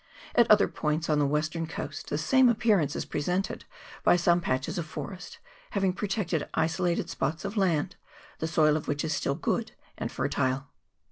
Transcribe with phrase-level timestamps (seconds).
[0.33, 3.65] At other points on the western coast the same appearance is presented
[4.03, 5.37] by some patches of forest
[5.77, 7.97] having protected isolated spots of land,
[8.39, 10.69] the soil of which is still good and fertile.